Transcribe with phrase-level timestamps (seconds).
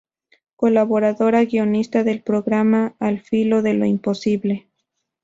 [0.55, 4.67] Colaboradora guionista del programa "Al filo de lo imposible".